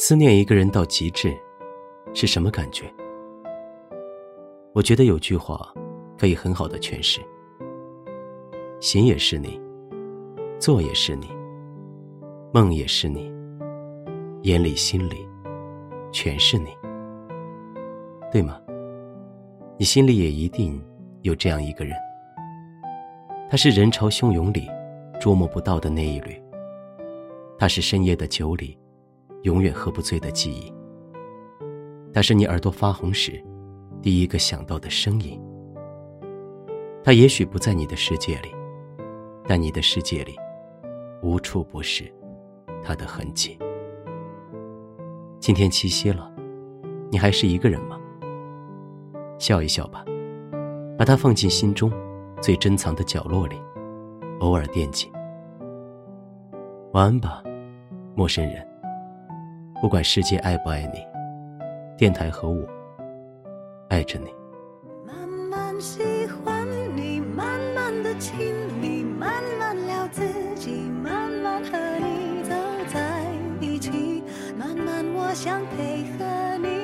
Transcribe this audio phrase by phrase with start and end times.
[0.00, 1.36] 思念一个人到极致，
[2.14, 2.84] 是什么感觉？
[4.72, 5.74] 我觉得有句话
[6.16, 7.20] 可以很好的诠释：
[8.78, 9.60] 行也是你，
[10.60, 11.26] 坐也是你，
[12.52, 13.28] 梦也是你，
[14.42, 15.28] 眼里心里
[16.12, 16.68] 全是你，
[18.30, 18.60] 对吗？
[19.76, 20.80] 你心里也一定
[21.22, 21.96] 有这样一个人，
[23.50, 24.70] 他是人潮汹涌里
[25.18, 26.40] 捉摸不到的那一缕，
[27.58, 28.78] 他是深夜的酒里。
[29.42, 30.72] 永远喝不醉的记忆，
[32.12, 33.42] 它是你耳朵发红时
[34.02, 35.40] 第一个想到的声音。
[37.04, 38.54] 它也许不在你的世界里，
[39.46, 40.36] 但你的世界里
[41.22, 42.12] 无处不是
[42.82, 43.58] 它的痕迹。
[45.38, 46.30] 今天七夕了，
[47.10, 47.98] 你还是一个人吗？
[49.38, 50.04] 笑一笑吧，
[50.98, 51.90] 把它放进心中
[52.42, 53.56] 最珍藏的角落里，
[54.40, 55.10] 偶尔惦记。
[56.92, 57.42] 晚安吧，
[58.14, 58.67] 陌生人。
[59.80, 61.06] 不管世界爱不爱你，
[61.96, 62.66] 电台和我
[63.88, 64.26] 爱着你。
[65.06, 70.22] 慢慢喜欢你，慢慢的亲密，慢慢聊自
[70.56, 72.54] 己，慢慢和你走
[72.92, 73.24] 在
[73.60, 74.24] 一起，
[74.58, 76.77] 慢慢我想配合你。